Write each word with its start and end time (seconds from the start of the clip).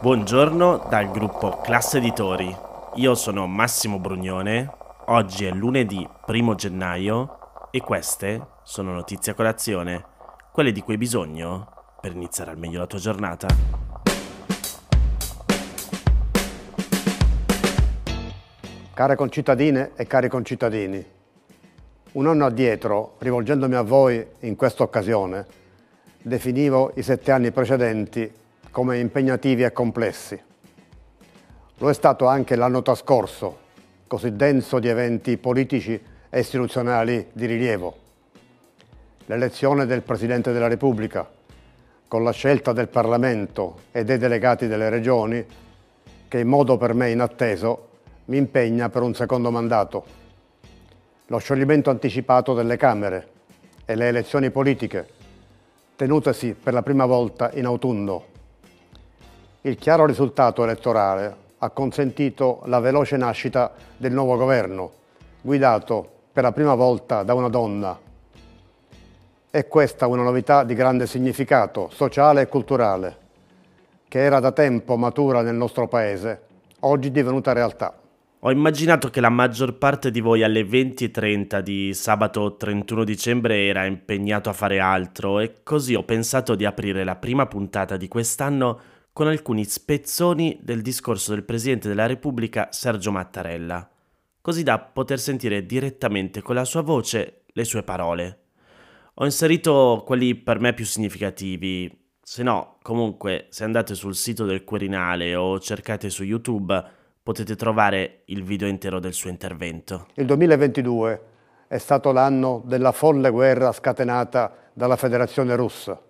Buongiorno 0.00 0.86
dal 0.88 1.10
gruppo 1.10 1.58
Classe 1.60 1.98
Editori. 1.98 2.56
Io 2.94 3.16
sono 3.16 3.48
Massimo 3.48 3.98
Brugnone. 3.98 4.72
Oggi 5.06 5.44
è 5.44 5.50
lunedì 5.50 6.08
1 6.24 6.54
gennaio 6.54 7.68
e 7.72 7.80
queste 7.80 8.46
sono 8.62 8.92
notizie 8.92 9.32
a 9.32 9.34
colazione, 9.34 10.04
quelle 10.52 10.70
di 10.70 10.82
cui 10.82 10.92
hai 10.92 11.00
bisogno 11.00 11.68
per 12.00 12.12
iniziare 12.12 12.52
al 12.52 12.58
meglio 12.58 12.78
la 12.78 12.86
tua 12.86 13.00
giornata. 13.00 13.48
Care 18.94 19.16
concittadine 19.16 19.90
e 19.96 20.06
cari 20.06 20.28
concittadini, 20.28 21.04
un 22.12 22.26
anno 22.28 22.46
addietro, 22.46 23.16
rivolgendomi 23.18 23.74
a 23.74 23.82
voi 23.82 24.24
in 24.42 24.54
questa 24.54 24.84
occasione, 24.84 25.44
definivo 26.22 26.92
i 26.94 27.02
sette 27.02 27.32
anni 27.32 27.50
precedenti 27.50 28.46
come 28.70 28.98
impegnativi 28.98 29.62
e 29.62 29.72
complessi. 29.72 30.40
Lo 31.78 31.88
è 31.88 31.94
stato 31.94 32.26
anche 32.26 32.56
l'anno 32.56 32.82
trascorso, 32.82 33.58
così 34.06 34.34
denso 34.34 34.78
di 34.78 34.88
eventi 34.88 35.36
politici 35.36 36.00
e 36.30 36.40
istituzionali 36.40 37.28
di 37.32 37.46
rilievo. 37.46 37.96
L'elezione 39.26 39.86
del 39.86 40.02
Presidente 40.02 40.52
della 40.52 40.68
Repubblica, 40.68 41.28
con 42.08 42.24
la 42.24 42.32
scelta 42.32 42.72
del 42.72 42.88
Parlamento 42.88 43.80
e 43.92 44.02
dei 44.04 44.18
delegati 44.18 44.66
delle 44.66 44.88
regioni, 44.88 45.44
che 46.26 46.38
in 46.38 46.48
modo 46.48 46.76
per 46.76 46.94
me 46.94 47.10
inatteso 47.10 47.88
mi 48.26 48.36
impegna 48.38 48.88
per 48.88 49.02
un 49.02 49.14
secondo 49.14 49.50
mandato. 49.50 50.04
Lo 51.26 51.38
scioglimento 51.38 51.90
anticipato 51.90 52.54
delle 52.54 52.76
Camere 52.76 53.28
e 53.84 53.94
le 53.94 54.08
elezioni 54.08 54.50
politiche, 54.50 55.06
tenutesi 55.96 56.54
per 56.54 56.72
la 56.72 56.82
prima 56.82 57.06
volta 57.06 57.50
in 57.54 57.66
autunno. 57.66 58.36
Il 59.62 59.76
chiaro 59.76 60.06
risultato 60.06 60.62
elettorale 60.62 61.34
ha 61.58 61.70
consentito 61.70 62.60
la 62.66 62.78
veloce 62.78 63.16
nascita 63.16 63.72
del 63.96 64.12
nuovo 64.12 64.36
governo, 64.36 64.92
guidato 65.40 66.08
per 66.32 66.44
la 66.44 66.52
prima 66.52 66.76
volta 66.76 67.24
da 67.24 67.34
una 67.34 67.48
donna. 67.48 67.98
È 69.50 69.66
questa 69.66 70.06
una 70.06 70.22
novità 70.22 70.62
di 70.62 70.74
grande 70.74 71.08
significato 71.08 71.90
sociale 71.92 72.42
e 72.42 72.46
culturale, 72.46 73.16
che 74.06 74.20
era 74.20 74.38
da 74.38 74.52
tempo 74.52 74.96
matura 74.96 75.42
nel 75.42 75.56
nostro 75.56 75.88
Paese, 75.88 76.40
oggi 76.80 77.10
divenuta 77.10 77.52
realtà. 77.52 77.98
Ho 78.42 78.52
immaginato 78.52 79.08
che 79.08 79.20
la 79.20 79.28
maggior 79.28 79.76
parte 79.76 80.12
di 80.12 80.20
voi 80.20 80.44
alle 80.44 80.62
20.30 80.62 81.58
di 81.58 81.92
sabato 81.94 82.54
31 82.56 83.02
dicembre 83.02 83.66
era 83.66 83.84
impegnato 83.86 84.48
a 84.48 84.52
fare 84.52 84.78
altro 84.78 85.40
e 85.40 85.64
così 85.64 85.96
ho 85.96 86.04
pensato 86.04 86.54
di 86.54 86.64
aprire 86.64 87.02
la 87.02 87.16
prima 87.16 87.46
puntata 87.46 87.96
di 87.96 88.06
quest'anno 88.06 88.96
con 89.18 89.26
alcuni 89.26 89.64
spezzoni 89.64 90.60
del 90.62 90.80
discorso 90.80 91.32
del 91.32 91.42
Presidente 91.42 91.88
della 91.88 92.06
Repubblica 92.06 92.68
Sergio 92.70 93.10
Mattarella, 93.10 93.90
così 94.40 94.62
da 94.62 94.78
poter 94.78 95.18
sentire 95.18 95.66
direttamente 95.66 96.40
con 96.40 96.54
la 96.54 96.64
sua 96.64 96.82
voce 96.82 97.40
le 97.46 97.64
sue 97.64 97.82
parole. 97.82 98.38
Ho 99.14 99.24
inserito 99.24 100.04
quelli 100.06 100.36
per 100.36 100.60
me 100.60 100.72
più 100.72 100.84
significativi, 100.84 102.12
se 102.22 102.44
no, 102.44 102.76
comunque, 102.80 103.46
se 103.48 103.64
andate 103.64 103.96
sul 103.96 104.14
sito 104.14 104.44
del 104.44 104.62
Quirinale 104.62 105.34
o 105.34 105.58
cercate 105.58 106.10
su 106.10 106.22
YouTube, 106.22 106.80
potete 107.20 107.56
trovare 107.56 108.22
il 108.26 108.44
video 108.44 108.68
intero 108.68 109.00
del 109.00 109.14
suo 109.14 109.30
intervento. 109.30 110.06
Il 110.14 110.26
2022 110.26 111.22
è 111.66 111.78
stato 111.78 112.12
l'anno 112.12 112.62
della 112.64 112.92
folle 112.92 113.30
guerra 113.30 113.72
scatenata 113.72 114.70
dalla 114.72 114.94
Federazione 114.94 115.56
russa. 115.56 116.00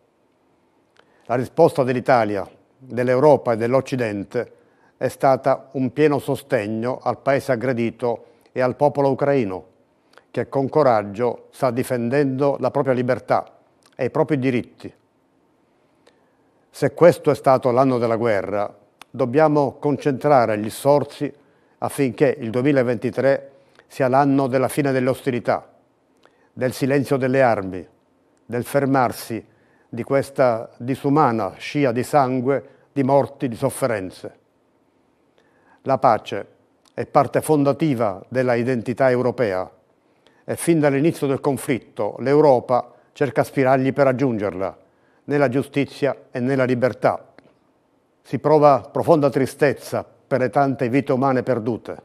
La 1.24 1.36
risposta 1.36 1.84
dell'Italia, 1.84 2.46
dell'Europa 2.78 3.52
e 3.52 3.56
dell'Occidente 3.56 4.52
è 4.96 5.08
stata 5.08 5.68
un 5.72 5.92
pieno 5.92 6.18
sostegno 6.18 6.98
al 7.02 7.18
paese 7.18 7.52
aggredito 7.52 8.24
e 8.52 8.60
al 8.60 8.76
popolo 8.76 9.10
ucraino, 9.10 9.66
che 10.30 10.48
con 10.48 10.68
coraggio 10.68 11.48
sta 11.50 11.70
difendendo 11.70 12.56
la 12.60 12.70
propria 12.70 12.94
libertà 12.94 13.58
e 13.94 14.06
i 14.06 14.10
propri 14.10 14.38
diritti. 14.38 14.92
Se 16.70 16.94
questo 16.94 17.30
è 17.30 17.34
stato 17.34 17.70
l'anno 17.70 17.98
della 17.98 18.16
guerra, 18.16 18.72
dobbiamo 19.10 19.76
concentrare 19.78 20.58
gli 20.58 20.70
sforzi 20.70 21.32
affinché 21.78 22.36
il 22.38 22.50
2023 22.50 23.50
sia 23.86 24.08
l'anno 24.08 24.46
della 24.46 24.68
fine 24.68 24.92
delle 24.92 25.08
ostilità, 25.08 25.68
del 26.52 26.72
silenzio 26.72 27.16
delle 27.16 27.42
armi, 27.42 27.86
del 28.44 28.64
fermarsi 28.64 29.44
di 29.88 30.02
questa 30.02 30.70
disumana 30.76 31.54
scia 31.56 31.92
di 31.92 32.02
sangue, 32.02 32.68
di 32.92 33.02
morti, 33.02 33.48
di 33.48 33.56
sofferenze. 33.56 34.36
La 35.82 35.98
pace 35.98 36.46
è 36.92 37.06
parte 37.06 37.40
fondativa 37.40 38.22
della 38.28 38.54
identità 38.54 39.08
europea 39.08 39.70
e 40.44 40.56
fin 40.56 40.80
dall'inizio 40.80 41.26
del 41.26 41.40
conflitto 41.40 42.16
l'Europa 42.18 42.92
cerca 43.12 43.44
spiragli 43.44 43.92
per 43.92 44.04
raggiungerla, 44.04 44.76
nella 45.24 45.48
giustizia 45.48 46.24
e 46.30 46.40
nella 46.40 46.64
libertà. 46.64 47.32
Si 48.22 48.38
prova 48.38 48.80
profonda 48.80 49.30
tristezza 49.30 50.04
per 50.04 50.40
le 50.40 50.50
tante 50.50 50.88
vite 50.88 51.12
umane 51.12 51.42
perdute 51.42 52.02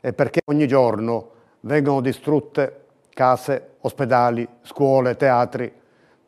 e 0.00 0.12
perché 0.12 0.40
ogni 0.46 0.66
giorno 0.68 1.30
vengono 1.60 2.00
distrutte 2.00 2.84
case, 3.10 3.76
ospedali, 3.80 4.46
scuole, 4.62 5.16
teatri, 5.16 5.79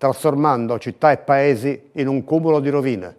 trasformando 0.03 0.81
città 0.81 1.13
e 1.13 1.19
paesi 1.19 1.91
in 1.93 2.09
un 2.09 2.25
cumulo 2.25 2.59
di 2.59 2.71
rovine. 2.71 3.17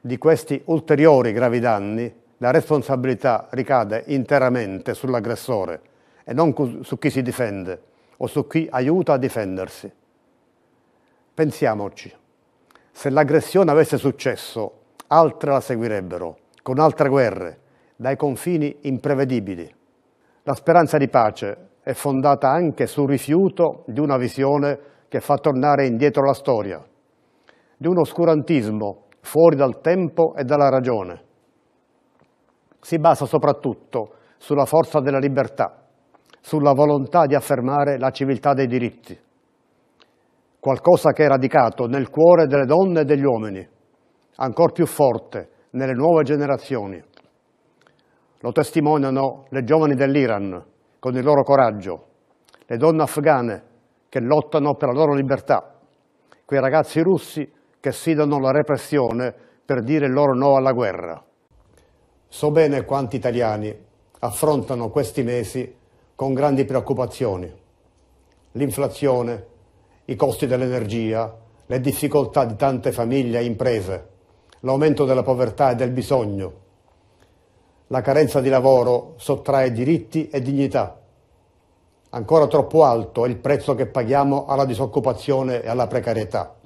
Di 0.00 0.16
questi 0.16 0.62
ulteriori 0.66 1.32
gravi 1.32 1.58
danni 1.58 2.14
la 2.36 2.52
responsabilità 2.52 3.48
ricade 3.50 4.04
interamente 4.06 4.94
sull'aggressore 4.94 5.80
e 6.22 6.32
non 6.32 6.54
su 6.84 6.98
chi 6.98 7.10
si 7.10 7.22
difende 7.22 7.82
o 8.18 8.28
su 8.28 8.46
chi 8.46 8.68
aiuta 8.70 9.14
a 9.14 9.16
difendersi. 9.16 9.92
Pensiamoci, 11.34 12.14
se 12.92 13.10
l'aggressione 13.10 13.72
avesse 13.72 13.98
successo, 13.98 14.82
altre 15.08 15.50
la 15.50 15.60
seguirebbero, 15.60 16.38
con 16.62 16.78
altre 16.78 17.08
guerre, 17.08 17.58
dai 17.96 18.14
confini 18.14 18.76
imprevedibili. 18.82 19.68
La 20.44 20.54
speranza 20.54 20.96
di 20.96 21.08
pace 21.08 21.70
è 21.82 21.92
fondata 21.92 22.48
anche 22.50 22.86
sul 22.86 23.08
rifiuto 23.08 23.82
di 23.88 23.98
una 23.98 24.16
visione 24.16 24.90
che 25.10 25.18
fa 25.18 25.38
tornare 25.38 25.88
indietro 25.88 26.24
la 26.24 26.32
storia, 26.32 26.80
di 27.76 27.88
un 27.88 27.98
oscurantismo 27.98 29.06
fuori 29.22 29.56
dal 29.56 29.80
tempo 29.80 30.36
e 30.36 30.44
dalla 30.44 30.68
ragione. 30.68 31.22
Si 32.80 32.96
basa 32.96 33.26
soprattutto 33.26 34.14
sulla 34.38 34.66
forza 34.66 35.00
della 35.00 35.18
libertà, 35.18 35.84
sulla 36.40 36.74
volontà 36.74 37.26
di 37.26 37.34
affermare 37.34 37.98
la 37.98 38.10
civiltà 38.10 38.54
dei 38.54 38.68
diritti, 38.68 39.18
qualcosa 40.60 41.10
che 41.10 41.24
è 41.24 41.28
radicato 41.28 41.86
nel 41.86 42.08
cuore 42.08 42.46
delle 42.46 42.64
donne 42.64 43.00
e 43.00 43.04
degli 43.04 43.24
uomini, 43.24 43.68
ancor 44.36 44.70
più 44.70 44.86
forte 44.86 45.50
nelle 45.70 45.92
nuove 45.92 46.22
generazioni. 46.22 47.02
Lo 48.38 48.52
testimoniano 48.52 49.46
le 49.48 49.64
giovani 49.64 49.94
dell'Iran 49.96 50.64
con 51.00 51.16
il 51.16 51.24
loro 51.24 51.42
coraggio, 51.42 52.04
le 52.64 52.76
donne 52.76 53.02
afghane 53.02 53.64
che 54.10 54.18
lottano 54.20 54.74
per 54.74 54.88
la 54.88 54.94
loro 54.94 55.14
libertà, 55.14 55.78
quei 56.44 56.60
ragazzi 56.60 57.00
russi 57.00 57.48
che 57.78 57.92
sfidano 57.92 58.40
la 58.40 58.50
repressione 58.50 59.32
per 59.64 59.84
dire 59.84 60.06
il 60.06 60.12
loro 60.12 60.34
no 60.34 60.56
alla 60.56 60.72
guerra. 60.72 61.24
So 62.26 62.50
bene 62.50 62.84
quanti 62.84 63.14
italiani 63.14 63.72
affrontano 64.18 64.90
questi 64.90 65.22
mesi 65.22 65.76
con 66.16 66.34
grandi 66.34 66.64
preoccupazioni. 66.64 67.50
L'inflazione, 68.52 69.46
i 70.06 70.16
costi 70.16 70.48
dell'energia, 70.48 71.32
le 71.66 71.80
difficoltà 71.80 72.44
di 72.44 72.56
tante 72.56 72.90
famiglie 72.90 73.38
e 73.38 73.44
imprese, 73.44 74.08
l'aumento 74.60 75.04
della 75.04 75.22
povertà 75.22 75.70
e 75.70 75.76
del 75.76 75.92
bisogno. 75.92 76.52
La 77.86 78.00
carenza 78.00 78.40
di 78.40 78.48
lavoro 78.48 79.14
sottrae 79.18 79.70
diritti 79.70 80.28
e 80.28 80.40
dignità 80.42 80.99
Ancora 82.12 82.48
troppo 82.48 82.82
alto 82.82 83.24
è 83.24 83.28
il 83.28 83.36
prezzo 83.36 83.76
che 83.76 83.86
paghiamo 83.86 84.46
alla 84.46 84.64
disoccupazione 84.64 85.62
e 85.62 85.68
alla 85.68 85.86
precarietà. 85.86 86.56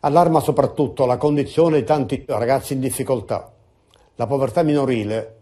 Allarma 0.00 0.38
soprattutto 0.38 1.04
la 1.04 1.16
condizione 1.16 1.78
di 1.78 1.84
tanti 1.84 2.24
ragazzi 2.28 2.74
in 2.74 2.80
difficoltà. 2.80 3.50
La 4.14 4.28
povertà 4.28 4.62
minorile, 4.62 5.36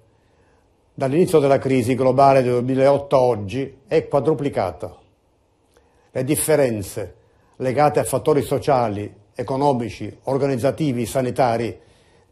dall'inizio 0.94 1.38
della 1.38 1.58
crisi 1.58 1.94
globale 1.94 2.42
del 2.42 2.64
2008 2.64 3.16
a 3.16 3.20
oggi, 3.20 3.80
è 3.86 4.08
quadruplicata. 4.08 4.96
Le 6.10 6.24
differenze 6.24 7.14
legate 7.56 8.00
a 8.00 8.04
fattori 8.04 8.40
sociali, 8.40 9.14
economici, 9.34 10.18
organizzativi, 10.24 11.04
sanitari 11.04 11.78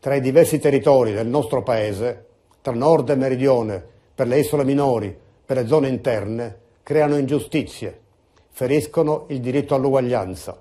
tra 0.00 0.14
i 0.14 0.22
diversi 0.22 0.58
territori 0.58 1.12
del 1.12 1.26
nostro 1.26 1.62
Paese, 1.62 2.24
tra 2.62 2.72
nord 2.72 3.10
e 3.10 3.14
meridione, 3.14 3.84
per 4.14 4.26
le 4.26 4.38
isole 4.38 4.64
minori, 4.64 5.24
per 5.46 5.56
le 5.56 5.66
zone 5.68 5.88
interne 5.88 6.58
creano 6.82 7.16
ingiustizie, 7.16 8.00
feriscono 8.50 9.26
il 9.28 9.40
diritto 9.40 9.76
all'uguaglianza. 9.76 10.60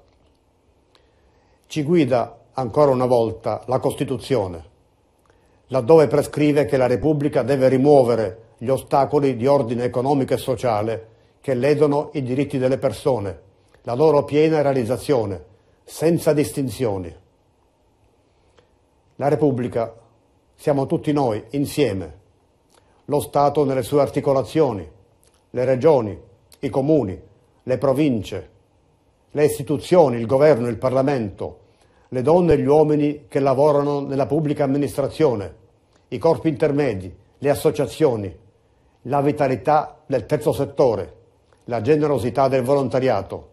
Ci 1.66 1.82
guida 1.82 2.40
ancora 2.54 2.92
una 2.92 3.08
volta 3.08 3.64
la 3.66 3.80
Costituzione, 3.80 4.64
laddove 5.68 6.06
prescrive 6.06 6.66
che 6.66 6.78
la 6.78 6.86
Repubblica 6.86 7.42
deve 7.42 7.68
rimuovere 7.68 8.44
gli 8.58 8.70
ostacoli 8.70 9.36
di 9.36 9.48
ordine 9.48 9.86
economico 9.86 10.36
e 10.36 10.38
sociale 10.38 11.08
che 11.42 11.56
ledono 11.56 12.12
i 12.14 12.22
diritti 12.22 12.60
delle 12.60 12.78
persone, 12.78 13.42
la 13.82 13.96
loro 13.96 14.24
piena 14.24 14.62
realizzazione, 14.62 15.44
senza 15.84 16.32
distinzioni. 16.32 17.14
La 19.16 19.28
Repubblica 19.28 19.96
siamo 20.54 20.86
tutti 20.86 21.12
noi, 21.12 21.44
insieme, 21.52 22.24
lo 23.06 23.20
Stato 23.20 23.64
nelle 23.66 23.84
sue 23.84 24.02
articolazioni, 24.02 24.90
le 25.50 25.66
regioni, 25.66 26.20
i 26.60 26.70
comuni, 26.70 27.20
le 27.64 27.78
province, 27.78 28.50
le 29.32 29.46
istituzioni, 29.46 30.18
il 30.18 30.26
governo, 30.26 30.68
il 30.68 30.78
Parlamento, 30.78 31.60
le 32.10 32.22
donne 32.22 32.54
e 32.54 32.58
gli 32.58 32.66
uomini 32.66 33.26
che 33.28 33.40
lavorano 33.40 34.00
nella 34.02 34.26
pubblica 34.26 34.64
amministrazione, 34.64 35.56
i 36.10 36.18
corpi 36.18 36.50
intermedi, 36.50 37.14
le 37.38 37.50
associazioni, 37.50 38.34
la 39.04 39.22
vitalità 39.22 40.02
del 40.06 40.26
terzo 40.26 40.52
settore, 40.52 41.14
la 41.66 41.82
generosità 41.82 42.48
del 42.48 42.64
volontariato. 42.64 43.50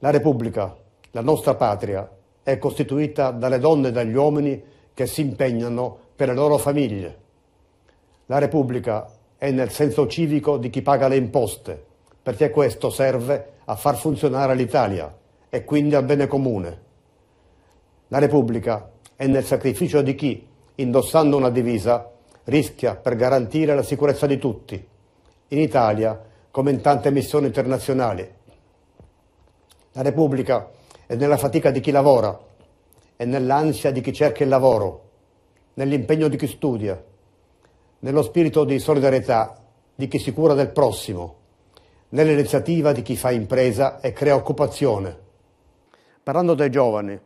La 0.00 0.10
Repubblica, 0.10 0.76
la 1.10 1.20
nostra 1.20 1.54
patria, 1.54 2.08
è 2.42 2.58
costituita 2.58 3.30
dalle 3.30 3.58
donne 3.58 3.88
e 3.88 3.92
dagli 3.92 4.14
uomini 4.14 4.62
che 4.94 5.06
si 5.06 5.20
impegnano 5.20 5.96
per 6.16 6.28
le 6.28 6.34
loro 6.34 6.56
famiglie. 6.56 7.26
La 8.30 8.36
Repubblica 8.36 9.10
è 9.38 9.50
nel 9.50 9.70
senso 9.70 10.06
civico 10.06 10.58
di 10.58 10.68
chi 10.68 10.82
paga 10.82 11.08
le 11.08 11.16
imposte, 11.16 11.82
perché 12.22 12.50
questo 12.50 12.90
serve 12.90 13.52
a 13.64 13.74
far 13.74 13.96
funzionare 13.96 14.54
l'Italia 14.54 15.16
e 15.48 15.64
quindi 15.64 15.94
al 15.94 16.04
bene 16.04 16.26
comune. 16.26 16.82
La 18.08 18.18
Repubblica 18.18 18.90
è 19.16 19.26
nel 19.26 19.44
sacrificio 19.44 20.02
di 20.02 20.14
chi, 20.14 20.46
indossando 20.74 21.38
una 21.38 21.48
divisa, 21.48 22.10
rischia 22.44 22.96
per 22.96 23.16
garantire 23.16 23.74
la 23.74 23.82
sicurezza 23.82 24.26
di 24.26 24.36
tutti, 24.36 24.86
in 25.48 25.58
Italia 25.58 26.22
come 26.50 26.70
in 26.70 26.82
tante 26.82 27.10
missioni 27.10 27.46
internazionali. 27.46 28.30
La 29.92 30.02
Repubblica 30.02 30.68
è 31.06 31.14
nella 31.14 31.38
fatica 31.38 31.70
di 31.70 31.80
chi 31.80 31.92
lavora, 31.92 32.38
è 33.16 33.24
nell'ansia 33.24 33.90
di 33.90 34.02
chi 34.02 34.12
cerca 34.12 34.42
il 34.42 34.50
lavoro, 34.50 35.08
nell'impegno 35.74 36.28
di 36.28 36.36
chi 36.36 36.46
studia, 36.46 37.02
nello 38.00 38.22
spirito 38.22 38.64
di 38.64 38.78
solidarietà 38.78 39.56
di 39.94 40.06
chi 40.06 40.18
si 40.18 40.32
cura 40.32 40.54
del 40.54 40.70
prossimo, 40.70 41.36
nell'iniziativa 42.10 42.92
di 42.92 43.02
chi 43.02 43.16
fa 43.16 43.30
impresa 43.32 44.00
e 44.00 44.12
crea 44.12 44.36
occupazione. 44.36 45.26
Parlando 46.22 46.54
dei 46.54 46.70
giovani, 46.70 47.18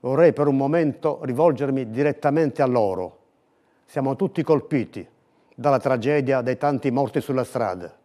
vorrei 0.00 0.32
per 0.32 0.46
un 0.46 0.56
momento 0.56 1.20
rivolgermi 1.22 1.90
direttamente 1.90 2.60
a 2.60 2.66
loro. 2.66 3.16
Siamo 3.86 4.16
tutti 4.16 4.42
colpiti 4.42 5.06
dalla 5.54 5.78
tragedia 5.78 6.42
dei 6.42 6.58
tanti 6.58 6.90
morti 6.90 7.20
sulla 7.20 7.44
strada. 7.44 7.96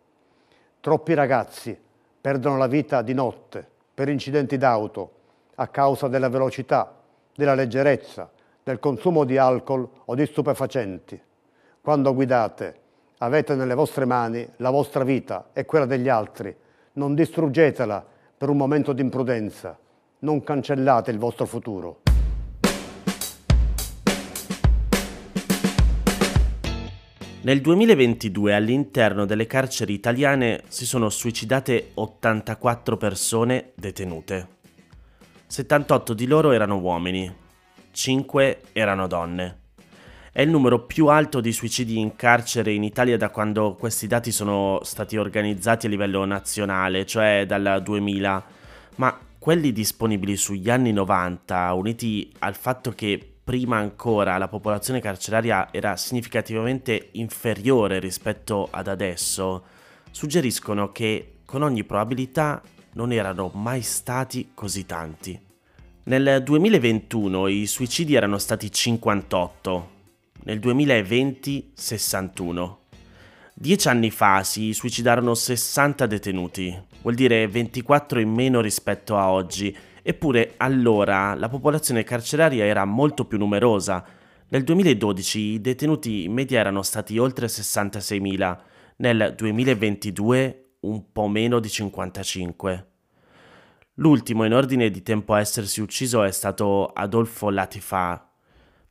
Troppi 0.80 1.14
ragazzi 1.14 1.78
perdono 2.22 2.58
la 2.58 2.68
vita 2.68 3.02
di 3.02 3.14
notte 3.14 3.68
per 3.94 4.08
incidenti 4.08 4.58
d'auto 4.58 5.12
a 5.56 5.68
causa 5.68 6.08
della 6.08 6.30
velocità, 6.30 7.02
della 7.36 7.54
leggerezza, 7.54 8.31
del 8.64 8.80
consumo 8.80 9.25
di 9.25 9.38
alcol 9.38 9.88
o 10.06 10.16
di 10.16 10.25
stupefacenti. 10.25 11.22
Quando 11.83 12.13
guidate 12.13 12.80
avete 13.18 13.56
nelle 13.56 13.74
vostre 13.74 14.06
mani 14.06 14.47
la 14.59 14.69
vostra 14.69 15.03
vita 15.03 15.50
e 15.51 15.65
quella 15.65 15.85
degli 15.85 16.07
altri. 16.07 16.56
Non 16.94 17.13
distruggetela 17.13 18.07
per 18.38 18.47
un 18.47 18.56
momento 18.56 18.94
di 18.94 19.01
imprudenza. 19.01 19.77
Non 20.19 20.41
cancellate 20.44 21.12
il 21.12 21.18
vostro 21.18 21.45
futuro. 21.45 22.03
Nel 27.41 27.59
2022 27.59 28.56
all'interno 28.56 29.25
delle 29.25 29.45
carceri 29.45 29.91
italiane 29.91 30.63
si 30.69 30.86
sono 30.86 31.09
suicidate 31.09 31.89
84 31.95 32.95
persone 32.95 33.71
detenute. 33.75 34.47
78 35.47 36.13
di 36.13 36.27
loro 36.27 36.51
erano 36.51 36.77
uomini, 36.77 37.29
5 37.91 38.62
erano 38.71 39.07
donne. 39.07 39.62
È 40.35 40.41
il 40.41 40.50
numero 40.50 40.80
più 40.80 41.09
alto 41.09 41.41
di 41.41 41.51
suicidi 41.51 42.00
in 42.00 42.15
carcere 42.15 42.71
in 42.71 42.81
Italia 42.81 43.18
da 43.18 43.30
quando 43.30 43.75
questi 43.75 44.07
dati 44.07 44.31
sono 44.31 44.80
stati 44.81 45.15
organizzati 45.15 45.85
a 45.85 45.89
livello 45.89 46.25
nazionale, 46.25 47.06
cioè 47.06 47.45
dal 47.45 47.81
2000, 47.83 48.44
ma 48.95 49.15
quelli 49.38 49.71
disponibili 49.71 50.35
sugli 50.35 50.71
anni 50.71 50.91
90, 50.91 51.71
uniti 51.74 52.33
al 52.39 52.56
fatto 52.56 52.94
che 52.94 53.24
prima 53.44 53.77
ancora 53.77 54.39
la 54.39 54.47
popolazione 54.47 55.01
carceraria 55.01 55.71
era 55.71 55.95
significativamente 55.97 57.09
inferiore 57.12 58.00
rispetto 58.00 58.69
ad 58.71 58.88
adesso, 58.88 59.63
suggeriscono 60.09 60.91
che 60.91 61.41
con 61.45 61.62
ogni 61.62 61.83
probabilità 61.83 62.59
non 62.94 63.12
erano 63.12 63.51
mai 63.53 63.83
stati 63.83 64.50
così 64.56 64.88
tanti. 64.88 65.39
Nel 66.06 66.41
2021 66.41 67.47
i 67.50 67.68
suicidi 67.68 68.15
erano 68.15 68.39
stati 68.39 68.71
58, 68.71 69.93
nel 70.44 70.60
2020 70.60 71.72
61. 71.74 72.80
Dieci 73.54 73.88
anni 73.88 74.12
fa 74.12 74.44
si 74.44 74.74
suicidarono 74.74 75.36
60 75.36 76.06
detenuti, 76.06 76.78
vuol 77.01 77.16
dire 77.16 77.48
24 77.48 78.19
in 78.19 78.30
meno 78.30 78.62
rispetto 78.62 79.18
a 79.18 79.31
oggi, 79.31 79.75
Eppure 80.06 80.56
allora 80.57 81.34
la 81.34 81.48
popolazione 81.48 82.04
carceraria 82.04 82.66
era 82.66 82.84
molto 82.84 83.24
più 83.24 83.38
numerosa. 83.38 84.06
Nel 84.50 84.66
2012 84.66 85.40
i 85.40 85.62
detenuti 85.62 86.25
in 86.25 86.34
media 86.34 86.60
erano 86.60 86.81
stati 86.81 87.18
oltre 87.18 87.48
66.000, 87.48 88.57
nel 88.98 89.34
2022 89.36 90.75
un 90.81 91.12
po' 91.13 91.28
meno 91.30 91.60
di 91.60 91.69
55. 91.69 92.88
L'ultimo 93.96 94.44
in 94.44 94.54
ordine 94.54 94.92
di 94.92 95.01
tempo 95.01 95.34
a 95.34 95.39
essersi 95.39 95.80
ucciso 95.80 96.22
è 96.22 96.31
stato 96.31 96.88
Adolfo 96.88 97.50
Latifa, 97.50 98.30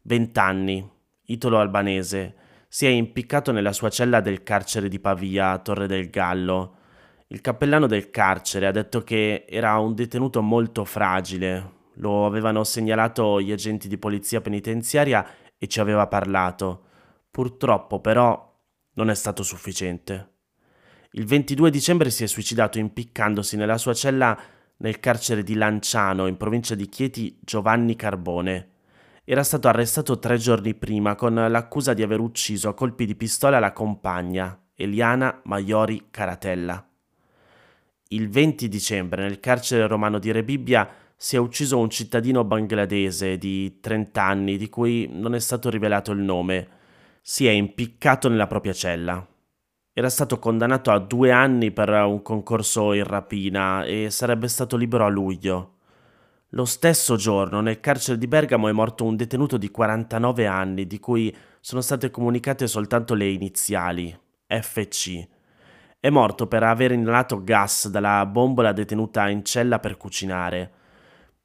20 0.02 0.38
anni, 0.38 0.90
italo-albanese. 1.26 2.34
Si 2.68 2.86
è 2.86 2.88
impiccato 2.88 3.52
nella 3.52 3.72
sua 3.72 3.90
cella 3.90 4.20
del 4.20 4.42
carcere 4.42 4.88
di 4.88 4.98
Pavia, 4.98 5.58
Torre 5.58 5.86
del 5.86 6.08
Gallo. 6.10 6.76
Il 7.28 7.40
cappellano 7.40 7.86
del 7.86 8.10
carcere 8.10 8.66
ha 8.66 8.70
detto 8.70 9.02
che 9.02 9.44
era 9.48 9.78
un 9.78 9.94
detenuto 9.94 10.42
molto 10.42 10.84
fragile. 10.84 11.80
Lo 11.96 12.26
avevano 12.26 12.64
segnalato 12.64 13.40
gli 13.40 13.52
agenti 13.52 13.88
di 13.88 13.98
polizia 13.98 14.40
penitenziaria 14.40 15.26
e 15.58 15.66
ci 15.68 15.80
aveva 15.80 16.06
parlato. 16.06 16.86
Purtroppo 17.30 18.00
però 18.00 18.50
non 18.94 19.10
è 19.10 19.14
stato 19.14 19.42
sufficiente. 19.42 20.30
Il 21.12 21.26
22 21.26 21.70
dicembre 21.70 22.10
si 22.10 22.24
è 22.24 22.26
suicidato 22.26 22.78
impiccandosi 22.78 23.56
nella 23.56 23.76
sua 23.76 23.92
cella 23.92 24.38
nel 24.78 24.98
carcere 24.98 25.42
di 25.42 25.54
Lanciano, 25.54 26.26
in 26.26 26.36
provincia 26.36 26.74
di 26.74 26.88
Chieti, 26.88 27.38
Giovanni 27.40 27.96
Carbone. 27.96 28.71
Era 29.24 29.42
stato 29.42 29.68
arrestato 29.68 30.18
tre 30.18 30.36
giorni 30.36 30.74
prima 30.74 31.14
con 31.14 31.34
l'accusa 31.34 31.94
di 31.94 32.02
aver 32.02 32.20
ucciso 32.20 32.68
a 32.68 32.74
colpi 32.74 33.06
di 33.06 33.14
pistola 33.14 33.58
la 33.58 33.72
compagna, 33.72 34.58
Eliana 34.74 35.40
Maiori 35.44 36.08
Caratella 36.10 36.86
il 38.12 38.28
20 38.28 38.68
dicembre 38.68 39.22
nel 39.22 39.40
carcere 39.40 39.86
romano 39.86 40.18
di 40.18 40.30
Rebibbia 40.30 40.88
si 41.16 41.36
è 41.36 41.38
ucciso 41.38 41.78
un 41.78 41.88
cittadino 41.88 42.44
bangladese 42.44 43.38
di 43.38 43.80
30 43.80 44.22
anni 44.22 44.56
di 44.56 44.68
cui 44.68 45.08
non 45.10 45.34
è 45.34 45.38
stato 45.38 45.70
rivelato 45.70 46.12
il 46.12 46.18
nome. 46.18 46.68
Si 47.20 47.46
è 47.46 47.50
impiccato 47.50 48.28
nella 48.28 48.48
propria 48.48 48.72
cella. 48.72 49.24
Era 49.92 50.08
stato 50.08 50.38
condannato 50.38 50.90
a 50.90 50.98
due 50.98 51.30
anni 51.30 51.70
per 51.70 51.90
un 51.90 52.22
concorso 52.22 52.92
in 52.92 53.04
rapina 53.04 53.84
e 53.84 54.10
sarebbe 54.10 54.48
stato 54.48 54.76
libero 54.76 55.04
a 55.04 55.08
luglio. 55.08 55.76
Lo 56.54 56.66
stesso 56.66 57.16
giorno 57.16 57.62
nel 57.62 57.80
carcere 57.80 58.18
di 58.18 58.26
Bergamo 58.26 58.68
è 58.68 58.72
morto 58.72 59.06
un 59.06 59.16
detenuto 59.16 59.56
di 59.56 59.70
49 59.70 60.46
anni 60.46 60.86
di 60.86 61.00
cui 61.00 61.34
sono 61.60 61.80
state 61.80 62.10
comunicate 62.10 62.66
soltanto 62.66 63.14
le 63.14 63.26
iniziali, 63.30 64.14
FC. 64.46 65.26
È 65.98 66.10
morto 66.10 66.46
per 66.48 66.62
aver 66.62 66.92
inalato 66.92 67.42
gas 67.42 67.88
dalla 67.88 68.26
bombola 68.26 68.72
detenuta 68.72 69.30
in 69.30 69.46
cella 69.46 69.78
per 69.78 69.96
cucinare. 69.96 70.72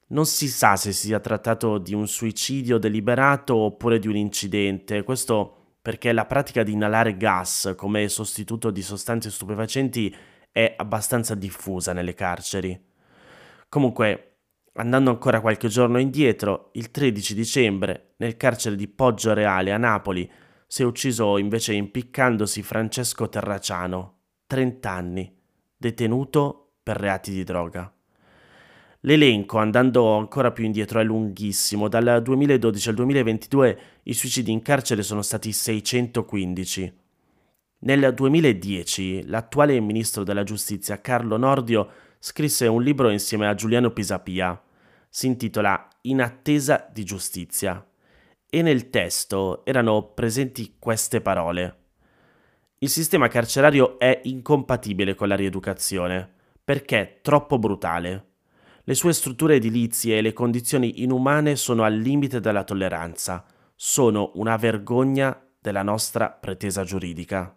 Non 0.08 0.26
si 0.26 0.46
sa 0.46 0.76
se 0.76 0.92
sia 0.92 1.20
trattato 1.20 1.78
di 1.78 1.94
un 1.94 2.06
suicidio 2.06 2.76
deliberato 2.76 3.56
oppure 3.56 3.98
di 3.98 4.08
un 4.08 4.16
incidente, 4.16 5.04
questo 5.04 5.76
perché 5.80 6.12
la 6.12 6.26
pratica 6.26 6.62
di 6.62 6.72
inalare 6.72 7.16
gas 7.16 7.72
come 7.78 8.10
sostituto 8.10 8.70
di 8.70 8.82
sostanze 8.82 9.30
stupefacenti 9.30 10.14
è 10.52 10.74
abbastanza 10.76 11.34
diffusa 11.34 11.94
nelle 11.94 12.12
carceri. 12.12 12.78
Comunque, 13.70 14.27
andando 14.78 15.10
ancora 15.10 15.40
qualche 15.40 15.68
giorno 15.68 15.98
indietro, 15.98 16.70
il 16.72 16.90
13 16.90 17.34
dicembre, 17.34 18.14
nel 18.18 18.36
carcere 18.36 18.76
di 18.76 18.86
Poggio 18.86 19.34
Reale 19.34 19.72
a 19.72 19.76
Napoli, 19.76 20.30
si 20.66 20.82
è 20.82 20.84
ucciso 20.84 21.36
invece 21.36 21.74
impiccandosi 21.74 22.62
Francesco 22.62 23.28
Terraciano, 23.28 24.18
30 24.46 24.90
anni, 24.90 25.36
detenuto 25.76 26.74
per 26.82 26.96
reati 26.96 27.32
di 27.32 27.42
droga. 27.42 27.92
L'elenco, 29.02 29.58
andando 29.58 30.16
ancora 30.16 30.52
più 30.52 30.64
indietro, 30.64 31.00
è 31.00 31.04
lunghissimo. 31.04 31.88
Dal 31.88 32.20
2012 32.22 32.88
al 32.88 32.94
2022 32.94 33.78
i 34.04 34.14
suicidi 34.14 34.52
in 34.52 34.62
carcere 34.62 35.02
sono 35.02 35.22
stati 35.22 35.52
615. 35.52 36.98
Nel 37.80 38.12
2010 38.12 39.28
l'attuale 39.28 39.78
ministro 39.80 40.24
della 40.24 40.42
giustizia 40.42 41.00
Carlo 41.00 41.36
Nordio 41.36 41.88
scrisse 42.18 42.66
un 42.66 42.82
libro 42.82 43.10
insieme 43.10 43.46
a 43.46 43.54
Giuliano 43.54 43.90
Pisapia. 43.90 44.60
Si 45.08 45.26
intitola 45.26 45.88
In 46.02 46.20
attesa 46.20 46.88
di 46.92 47.04
giustizia. 47.04 47.84
E 48.50 48.62
nel 48.62 48.90
testo 48.90 49.64
erano 49.64 50.12
presenti 50.12 50.76
queste 50.78 51.20
parole. 51.20 51.76
Il 52.78 52.88
sistema 52.88 53.28
carcerario 53.28 53.98
è 53.98 54.20
incompatibile 54.24 55.14
con 55.14 55.28
la 55.28 55.36
rieducazione 55.36 56.36
perché 56.64 57.00
è 57.00 57.18
troppo 57.22 57.58
brutale 57.58 58.28
le 58.88 58.94
sue 58.94 59.12
strutture 59.12 59.56
edilizie 59.56 60.16
e 60.16 60.22
le 60.22 60.32
condizioni 60.32 61.02
inumane 61.02 61.56
sono 61.56 61.82
al 61.82 61.92
limite 61.92 62.40
della 62.40 62.64
tolleranza, 62.64 63.44
sono 63.74 64.30
una 64.36 64.56
vergogna 64.56 65.38
della 65.60 65.82
nostra 65.82 66.30
pretesa 66.30 66.84
giuridica. 66.84 67.54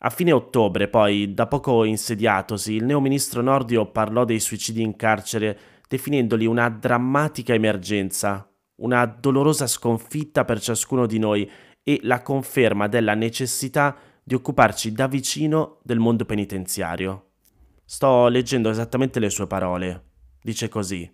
A 0.00 0.10
fine 0.10 0.32
ottobre, 0.32 0.88
poi, 0.88 1.32
da 1.32 1.46
poco 1.46 1.82
insediatosi, 1.82 2.74
il 2.74 2.84
neoministro 2.84 3.40
Nordio 3.40 3.86
parlò 3.86 4.26
dei 4.26 4.38
suicidi 4.38 4.82
in 4.82 4.96
carcere 4.96 5.58
definendoli 5.88 6.46
una 6.46 6.68
drammatica 6.68 7.54
emergenza, 7.54 8.48
una 8.76 9.06
dolorosa 9.06 9.66
sconfitta 9.66 10.44
per 10.44 10.60
ciascuno 10.60 11.06
di 11.06 11.18
noi 11.18 11.50
e 11.82 11.98
la 12.02 12.22
conferma 12.22 12.86
della 12.86 13.14
necessità 13.14 13.96
di 14.22 14.34
occuparci 14.34 14.92
da 14.92 15.08
vicino 15.08 15.80
del 15.82 15.98
mondo 15.98 16.26
penitenziario. 16.26 17.30
Sto 17.84 18.28
leggendo 18.28 18.68
esattamente 18.68 19.18
le 19.18 19.30
sue 19.30 19.46
parole. 19.46 20.04
Dice 20.42 20.68
così. 20.68 21.10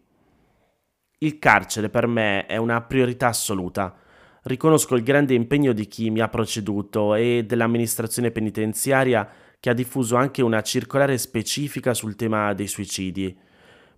Il 1.19 1.39
carcere 1.39 1.89
per 1.89 2.09
me 2.09 2.47
è 2.47 2.57
una 2.57 2.83
priorità 2.83 3.29
assoluta. 3.29 3.97
Riconosco 4.43 4.97
il 4.97 5.05
grande 5.05 5.35
impegno 5.35 5.73
di 5.73 5.87
chi 5.87 6.11
mi 6.11 6.21
ha 6.21 6.29
preceduto 6.29 7.15
e 7.15 7.45
dell'amministrazione 7.47 8.33
penitenziaria 8.33 9.27
che 9.61 9.71
ha 9.71 9.73
diffuso 9.73 10.17
anche 10.17 10.43
una 10.43 10.61
circolare 10.61 11.17
specifica 11.17 11.95
sul 11.95 12.17
tema 12.17 12.53
dei 12.53 12.67
suicidi. 12.67 13.35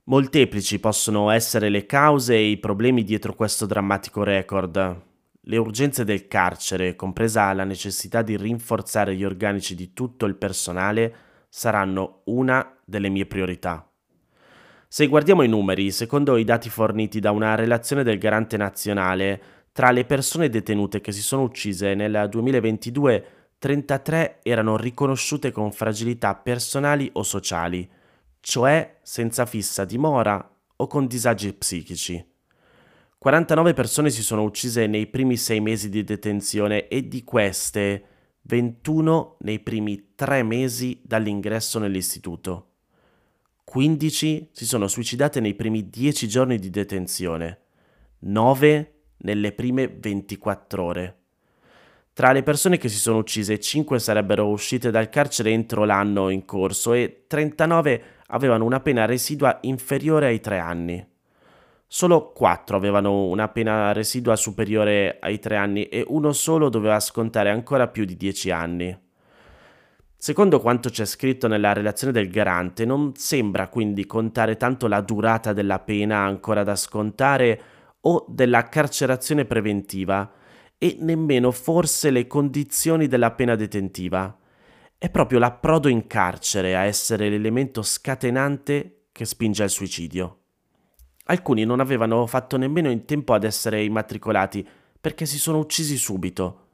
Molteplici 0.09 0.79
possono 0.79 1.31
essere 1.31 1.69
le 1.69 1.85
cause 1.85 2.37
e 2.37 2.51
i 2.51 2.59
problemi 2.59 3.03
dietro 3.03 3.35
questo 3.35 3.67
drammatico 3.67 4.23
record. 4.23 5.03
Le 5.41 5.57
urgenze 5.57 6.05
del 6.05 6.29
carcere, 6.29 6.95
compresa 6.95 7.53
la 7.53 7.65
necessità 7.65 8.23
di 8.23 8.37
rinforzare 8.37 9.17
gli 9.17 9.25
organici 9.25 9.75
di 9.75 9.93
tutto 9.93 10.27
il 10.27 10.37
personale, 10.37 11.15
saranno 11.49 12.21
una 12.27 12.79
delle 12.85 13.09
mie 13.09 13.27
priorità. 13.27 13.85
Se 14.87 15.09
guardiamo 15.09 15.43
i 15.43 15.49
numeri, 15.49 15.91
secondo 15.91 16.37
i 16.37 16.45
dati 16.45 16.71
forniti 16.71 17.19
da 17.19 17.33
una 17.33 17.57
relazione 17.57 18.05
del 18.05 18.19
Garante 18.19 18.57
Nazionale, 18.57 19.43
tra 19.73 19.91
le 19.91 20.05
persone 20.05 20.49
detenute 20.49 21.01
che 21.01 21.11
si 21.11 21.21
sono 21.21 21.43
uccise 21.43 21.95
nel 21.95 22.29
2022, 22.31 23.27
33 23.59 24.39
erano 24.45 24.77
riconosciute 24.77 25.51
con 25.51 25.73
fragilità 25.73 26.37
personali 26.37 27.11
o 27.15 27.25
sociali, 27.25 27.91
cioè 28.47 28.99
senza 29.03 29.45
fissa 29.45 29.85
dimora 29.85 30.57
o 30.77 30.87
con 30.87 31.09
disagi 31.09 31.53
psichici. 31.53 32.25
49 33.19 33.75
persone 33.75 34.09
si 34.09 34.23
sono 34.23 34.45
uccise 34.45 34.87
nei 34.87 35.09
primi 35.09 35.37
sei 35.37 35.59
mesi 35.59 35.89
di 35.89 36.05
detenzione 36.05 36.87
e 36.87 37.09
di 37.09 37.25
queste 37.25 38.05
21 38.43 39.39
nei 39.41 39.59
primi 39.59 40.13
tre 40.15 40.45
mesi 40.45 41.01
dall'ingresso 41.03 41.81
nell'istituto. 41.81 42.75
15 43.65 44.51
si 44.53 44.65
sono 44.65 44.87
suicidate 44.87 45.41
nei 45.41 45.55
primi 45.55 45.91
10 45.91 46.29
giorni 46.29 46.61
di 46.61 46.71
detenzione, 46.71 47.63
9 48.21 48.95
nelle 49.17 49.51
prime 49.51 49.89
24 49.89 50.85
ore. 50.85 51.17
Tra 52.13 52.31
le 52.31 52.45
persone 52.45 52.79
che 52.79 52.89
si 52.89 52.97
sono 52.97 53.19
uccise, 53.19 53.59
5 53.59 53.99
sarebbero 53.99 54.49
uscite 54.49 54.93
dal 54.93 55.09
carcere 55.09 55.51
entro 55.51 55.85
l'anno 55.85 56.29
in 56.31 56.45
corso 56.45 56.93
e 56.93 57.25
39 57.27 58.16
avevano 58.29 58.65
una 58.65 58.81
pena 58.81 59.05
residua 59.05 59.59
inferiore 59.63 60.27
ai 60.27 60.41
3 60.41 60.59
anni. 60.59 61.07
Solo 61.87 62.33
4 62.33 62.77
avevano 62.77 63.27
una 63.27 63.49
pena 63.49 63.93
residua 63.93 64.35
superiore 64.37 65.19
ai 65.21 65.39
3 65.39 65.57
anni 65.57 65.89
e 65.89 66.05
uno 66.09 66.33
solo 66.33 66.69
doveva 66.69 66.99
scontare 66.99 67.51
ancora 67.51 67.89
più 67.89 68.05
di 68.05 68.17
10 68.17 68.51
anni. 68.51 68.99
Secondo 70.19 70.61
quanto 70.61 70.89
c'è 70.89 71.05
scritto 71.05 71.47
nella 71.47 71.73
relazione 71.73 72.13
del 72.13 72.29
garante, 72.29 72.85
non 72.85 73.15
sembra 73.15 73.69
quindi 73.69 74.07
contare 74.07 74.57
tanto 74.57 74.89
la 74.89 75.01
durata 75.01 75.53
della 75.53 75.79
pena 75.79 76.19
ancora 76.19 76.65
da 76.65 76.75
scontare 76.75 77.61
o 78.01 78.25
della 78.29 78.69
carcerazione 78.69 79.45
preventiva 79.45 80.33
e 80.79 80.97
nemmeno 81.01 81.53
forse 81.53 82.11
le 82.11 82.27
condizioni 82.27 83.07
della 83.07 83.33
pena 83.33 83.55
detentiva. 83.55 84.37
È 84.99 85.11
proprio 85.11 85.39
l'approdo 85.39 85.89
in 85.89 86.07
carcere 86.07 86.77
a 86.77 86.85
essere 86.85 87.29
l'elemento 87.29 87.83
scatenante 87.83 89.09
che 89.13 89.25
spinge 89.25 89.63
al 89.63 89.71
suicidio. 89.71 90.41
Alcuni 91.25 91.65
non 91.65 91.81
avevano 91.81 92.27
fatto 92.27 92.57
nemmeno 92.57 92.91
in 92.91 93.05
tempo 93.05 93.35
ad 93.35 93.45
essere 93.45 93.83
immatricolati 93.83 94.67
perché 95.01 95.27
si 95.27 95.39
sono 95.39 95.59
uccisi 95.59 95.97
subito 95.97 96.67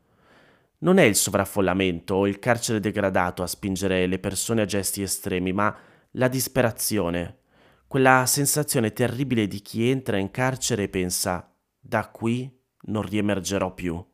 non 0.83 0.99
è 0.99 1.03
il 1.03 1.15
sovraffollamento 1.15 2.15
o 2.15 2.27
il 2.27 2.39
carcere 2.39 2.81
degradato 2.81 3.43
a 3.43 3.47
spingere 3.47 4.07
le 4.07 4.19
persone 4.19 4.63
a 4.63 4.67
gesti 4.67 5.03
estremi, 5.03 5.53
ma 5.53 5.75
la 6.13 6.29
disperazione, 6.29 7.39
quella 7.87 8.25
sensazione 8.27 8.93
terribile 8.93 9.47
di 9.47 9.61
chi 9.61 9.89
entra 9.89 10.17
in 10.17 10.31
carcere 10.31 10.85
e 10.85 10.89
pensa 10.89 11.55
da 11.79 12.09
qui 12.09 12.51
non 12.87 13.03
riemergerò 13.03 13.73
più. 13.73 14.05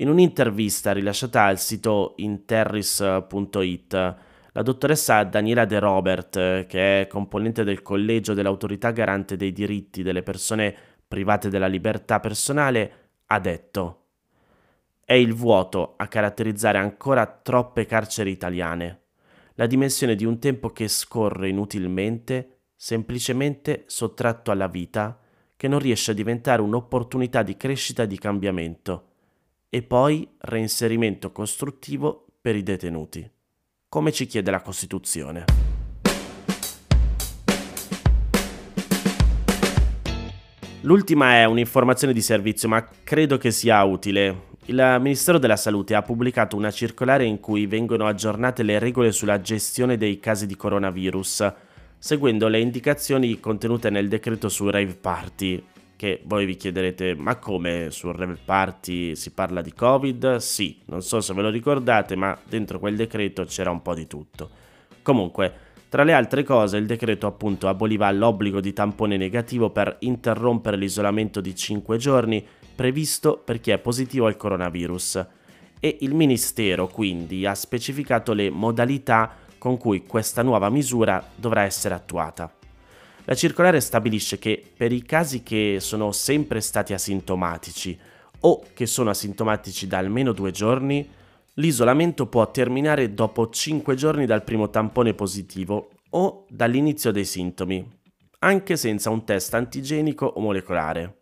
In 0.00 0.08
un'intervista 0.08 0.92
rilasciata 0.92 1.42
al 1.42 1.58
sito 1.58 2.14
interris.it, 2.18 3.92
la 4.52 4.62
dottoressa 4.62 5.24
Daniela 5.24 5.64
De 5.64 5.80
Robert, 5.80 6.66
che 6.66 7.00
è 7.00 7.06
componente 7.08 7.64
del 7.64 7.82
collegio 7.82 8.32
dell'autorità 8.32 8.92
garante 8.92 9.36
dei 9.36 9.52
diritti 9.52 10.04
delle 10.04 10.22
persone 10.22 10.72
private 11.06 11.48
della 11.48 11.66
libertà 11.66 12.20
personale, 12.20 12.92
ha 13.26 13.40
detto 13.40 14.04
è 15.04 15.14
il 15.14 15.34
vuoto 15.34 15.94
a 15.96 16.06
caratterizzare 16.06 16.78
ancora 16.78 17.26
troppe 17.26 17.84
carceri 17.86 18.30
italiane, 18.30 19.00
la 19.54 19.66
dimensione 19.66 20.14
di 20.14 20.24
un 20.26 20.38
tempo 20.38 20.68
che 20.68 20.86
scorre 20.86 21.48
inutilmente, 21.48 22.58
semplicemente 22.76 23.84
sottratto 23.86 24.50
alla 24.52 24.68
vita, 24.68 25.18
che 25.56 25.66
non 25.66 25.78
riesce 25.78 26.10
a 26.10 26.14
diventare 26.14 26.60
un'opportunità 26.60 27.42
di 27.42 27.56
crescita 27.56 28.02
e 28.02 28.06
di 28.06 28.18
cambiamento, 28.18 29.07
e 29.70 29.82
poi 29.82 30.26
reinserimento 30.38 31.30
costruttivo 31.30 32.26
per 32.40 32.56
i 32.56 32.62
detenuti, 32.62 33.30
come 33.88 34.12
ci 34.12 34.26
chiede 34.26 34.50
la 34.50 34.62
Costituzione. 34.62 35.44
L'ultima 40.82 41.34
è 41.34 41.44
un'informazione 41.44 42.14
di 42.14 42.22
servizio, 42.22 42.68
ma 42.68 42.88
credo 43.02 43.36
che 43.36 43.50
sia 43.50 43.82
utile. 43.82 44.46
Il 44.66 44.98
Ministero 45.00 45.38
della 45.38 45.56
Salute 45.56 45.94
ha 45.94 46.02
pubblicato 46.02 46.56
una 46.56 46.70
circolare 46.70 47.24
in 47.24 47.40
cui 47.40 47.66
vengono 47.66 48.06
aggiornate 48.06 48.62
le 48.62 48.78
regole 48.78 49.12
sulla 49.12 49.40
gestione 49.40 49.96
dei 49.96 50.18
casi 50.20 50.46
di 50.46 50.56
coronavirus, 50.56 51.52
seguendo 51.98 52.48
le 52.48 52.60
indicazioni 52.60 53.40
contenute 53.40 53.90
nel 53.90 54.08
decreto 54.08 54.48
su 54.48 54.70
rave 54.70 54.94
party. 54.94 55.62
Che 55.98 56.20
voi 56.26 56.46
vi 56.46 56.54
chiederete, 56.54 57.16
ma 57.16 57.38
come 57.38 57.88
sul 57.90 58.14
rave 58.14 58.38
party 58.44 59.16
si 59.16 59.32
parla 59.32 59.60
di 59.60 59.72
Covid? 59.72 60.36
Sì, 60.36 60.78
non 60.84 61.02
so 61.02 61.20
se 61.20 61.34
ve 61.34 61.42
lo 61.42 61.50
ricordate, 61.50 62.14
ma 62.14 62.38
dentro 62.48 62.78
quel 62.78 62.94
decreto 62.94 63.42
c'era 63.42 63.72
un 63.72 63.82
po' 63.82 63.94
di 63.94 64.06
tutto. 64.06 64.48
Comunque, 65.02 65.52
tra 65.88 66.04
le 66.04 66.12
altre 66.12 66.44
cose, 66.44 66.76
il 66.76 66.86
decreto 66.86 67.26
appunto 67.26 67.66
aboliva 67.66 68.08
l'obbligo 68.12 68.60
di 68.60 68.72
tampone 68.72 69.16
negativo 69.16 69.70
per 69.70 69.96
interrompere 70.02 70.76
l'isolamento 70.76 71.40
di 71.40 71.56
5 71.56 71.96
giorni 71.96 72.46
previsto 72.76 73.36
per 73.36 73.58
chi 73.58 73.72
è 73.72 73.78
positivo 73.78 74.26
al 74.26 74.36
coronavirus 74.36 75.26
e 75.80 75.96
il 76.02 76.14
Ministero 76.14 76.86
quindi 76.86 77.44
ha 77.44 77.56
specificato 77.56 78.34
le 78.34 78.50
modalità 78.50 79.34
con 79.58 79.76
cui 79.76 80.06
questa 80.06 80.42
nuova 80.42 80.70
misura 80.70 81.28
dovrà 81.34 81.62
essere 81.62 81.94
attuata. 81.94 82.57
La 83.28 83.34
circolare 83.34 83.82
stabilisce 83.82 84.38
che 84.38 84.72
per 84.74 84.90
i 84.90 85.02
casi 85.02 85.42
che 85.42 85.80
sono 85.80 86.12
sempre 86.12 86.62
stati 86.62 86.94
asintomatici 86.94 87.98
o 88.40 88.62
che 88.72 88.86
sono 88.86 89.10
asintomatici 89.10 89.86
da 89.86 89.98
almeno 89.98 90.32
due 90.32 90.50
giorni, 90.50 91.06
l'isolamento 91.56 92.26
può 92.26 92.50
terminare 92.50 93.12
dopo 93.12 93.50
5 93.50 93.94
giorni 93.96 94.24
dal 94.24 94.44
primo 94.44 94.70
tampone 94.70 95.12
positivo 95.12 95.90
o 96.08 96.46
dall'inizio 96.48 97.10
dei 97.10 97.26
sintomi, 97.26 97.86
anche 98.38 98.78
senza 98.78 99.10
un 99.10 99.22
test 99.24 99.52
antigenico 99.52 100.24
o 100.24 100.40
molecolare. 100.40 101.16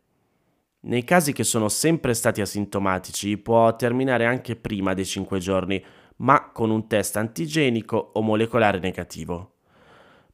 Nei 0.83 1.03
casi 1.03 1.33
che 1.33 1.43
sono 1.43 1.69
sempre 1.69 2.15
stati 2.15 2.41
asintomatici 2.41 3.37
può 3.37 3.75
terminare 3.75 4.27
anche 4.27 4.55
prima 4.55 4.95
dei 4.95 5.05
5 5.05 5.41
giorni, 5.41 5.85
ma 6.19 6.53
con 6.53 6.71
un 6.71 6.87
test 6.87 7.17
antigenico 7.17 8.13
o 8.15 8.23
molecolare 8.23 8.79
negativo. 8.79 9.56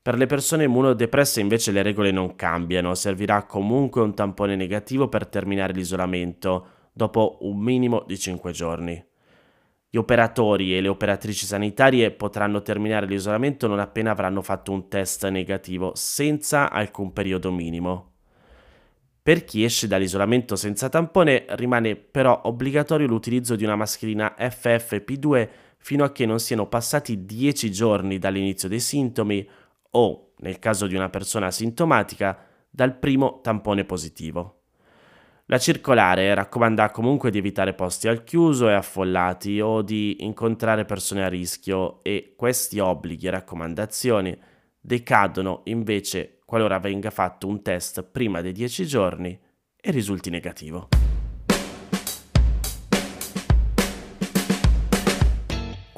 Per 0.03 0.17
le 0.17 0.27
persone 0.27 0.65
immunodepresse 0.65 1.41
invece 1.41 1.71
le 1.71 1.81
regole 1.81 2.11
non 2.11 2.35
cambiano, 2.35 2.93
servirà 2.97 3.45
comunque 3.45 4.03
un 4.03 4.15
tampone 4.15 4.57
negativo 4.57 5.09
per 5.09 5.29
terminare 5.29 5.73
l'isolamento 5.73 6.67
dopo 6.93 7.39
un 7.43 7.61
minimo 7.61 8.03
di 8.05 8.19
5 8.19 8.51
giorni. 8.51 9.07
Gli 9.89 9.97
operatori 9.97 10.77
e 10.77 10.81
le 10.81 10.89
operatrici 10.89 11.47
sanitarie 11.47 12.11
potranno 12.11 12.63
terminare 12.63 13.07
l'isolamento 13.07 13.69
non 13.69 13.79
appena 13.79 14.11
avranno 14.11 14.43
fatto 14.43 14.73
un 14.73 14.89
test 14.89 15.29
negativo, 15.29 15.93
senza 15.95 16.69
alcun 16.73 17.13
periodo 17.13 17.53
minimo. 17.53 18.15
Per 19.23 19.45
chi 19.45 19.63
esce 19.63 19.87
dall'isolamento 19.87 20.57
senza 20.57 20.89
tampone 20.89 21.45
rimane 21.51 21.95
però 21.95 22.41
obbligatorio 22.43 23.07
l'utilizzo 23.07 23.55
di 23.55 23.63
una 23.63 23.77
mascherina 23.77 24.35
FFP2 24.37 25.49
fino 25.79 26.03
a 26.03 26.11
che 26.11 26.27
non 26.27 26.41
siano 26.41 26.67
passati 26.67 27.25
10 27.25 27.71
giorni 27.71 28.19
dall'inizio 28.19 28.69
dei 28.69 28.81
sintomi 28.81 29.49
o, 29.93 30.33
nel 30.39 30.59
caso 30.59 30.87
di 30.87 30.95
una 30.95 31.09
persona 31.09 31.47
asintomatica, 31.47 32.39
dal 32.69 32.97
primo 32.97 33.41
tampone 33.43 33.85
positivo. 33.85 34.59
La 35.47 35.59
circolare 35.59 36.33
raccomanda 36.35 36.91
comunque 36.91 37.31
di 37.31 37.39
evitare 37.39 37.75
posti 37.75 38.09
al 38.09 38.25
chiuso 38.25 38.69
e 38.69 38.73
affollati 38.73 39.61
o 39.61 39.83
di 39.83 40.25
incontrare 40.25 40.85
persone 40.85 41.25
a 41.25 41.29
rischio 41.29 42.03
e 42.03 42.35
questi 42.37 42.79
obblighi 42.79 43.27
e 43.27 43.31
raccomandazioni 43.31 44.39
decadono 44.81 45.61
invece 45.65 46.39
qualora 46.47 46.79
venga 46.79 47.11
fatto 47.11 47.47
un 47.47 47.61
test 47.61 48.03
prima 48.03 48.41
dei 48.41 48.53
10 48.53 48.87
giorni 48.87 49.39
e 49.77 49.91
risulti 49.91 50.31
negativo. 50.31 50.89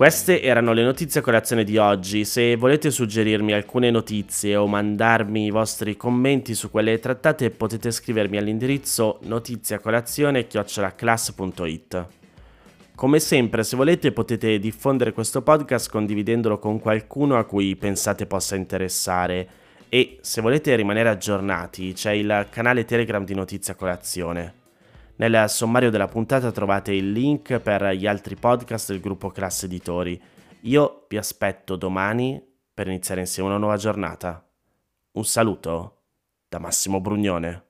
Queste 0.04 0.42
erano 0.42 0.74
le 0.74 0.82
notizie 0.82 1.20
a 1.20 1.22
colazione 1.22 1.64
di 1.64 1.78
oggi. 1.78 2.26
Se 2.26 2.56
volete 2.56 2.90
suggerirmi 2.90 3.54
alcune 3.54 3.90
notizie 3.90 4.54
o 4.54 4.66
mandarmi 4.66 5.46
i 5.46 5.50
vostri 5.50 5.96
commenti 5.96 6.54
su 6.54 6.70
quelle 6.70 6.98
trattate, 6.98 7.48
potete 7.48 7.90
scrivermi 7.90 8.36
all'indirizzo 8.36 9.18
notiziacolazione.it. 9.22 12.06
Come 12.94 13.18
sempre, 13.18 13.64
se 13.64 13.76
volete 13.76 14.12
potete 14.12 14.58
diffondere 14.58 15.14
questo 15.14 15.40
podcast 15.40 15.88
condividendolo 15.88 16.58
con 16.58 16.80
qualcuno 16.80 17.38
a 17.38 17.44
cui 17.44 17.74
pensate 17.74 18.26
possa 18.26 18.56
interessare 18.56 19.48
e 19.88 20.18
se 20.20 20.42
volete 20.42 20.76
rimanere 20.76 21.08
aggiornati 21.08 21.94
c'è 21.94 22.12
il 22.12 22.48
canale 22.50 22.84
Telegram 22.84 23.24
di 23.24 23.32
Notizia 23.32 23.74
Colazione. 23.74 24.63
Nel 25.16 25.48
sommario 25.48 25.90
della 25.90 26.08
puntata 26.08 26.50
trovate 26.50 26.92
il 26.92 27.12
link 27.12 27.60
per 27.60 27.90
gli 27.90 28.06
altri 28.06 28.34
podcast 28.34 28.90
del 28.90 29.00
gruppo 29.00 29.30
Classe 29.30 29.66
Editori. 29.66 30.20
Io 30.62 31.06
vi 31.08 31.16
aspetto 31.16 31.76
domani 31.76 32.42
per 32.74 32.88
iniziare 32.88 33.20
insieme 33.20 33.48
una 33.48 33.58
nuova 33.58 33.76
giornata. 33.76 34.44
Un 35.12 35.24
saluto 35.24 36.02
da 36.48 36.58
Massimo 36.58 37.00
Brugnone. 37.00 37.63